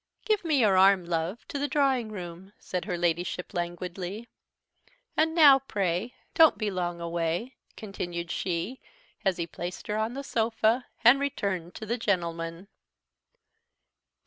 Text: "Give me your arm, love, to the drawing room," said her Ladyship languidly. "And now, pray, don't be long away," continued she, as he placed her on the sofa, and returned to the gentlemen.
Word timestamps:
"Give 0.25 0.43
me 0.43 0.59
your 0.61 0.77
arm, 0.77 1.05
love, 1.05 1.47
to 1.49 1.59
the 1.59 1.67
drawing 1.67 2.11
room," 2.11 2.53
said 2.57 2.85
her 2.85 2.97
Ladyship 2.97 3.53
languidly. 3.53 4.27
"And 5.15 5.35
now, 5.35 5.59
pray, 5.59 6.15
don't 6.33 6.57
be 6.57 6.71
long 6.71 6.99
away," 6.99 7.53
continued 7.77 8.31
she, 8.31 8.81
as 9.23 9.37
he 9.37 9.45
placed 9.45 9.85
her 9.85 9.97
on 9.99 10.15
the 10.15 10.23
sofa, 10.23 10.87
and 11.03 11.19
returned 11.19 11.75
to 11.75 11.85
the 11.85 11.99
gentlemen. 11.99 12.67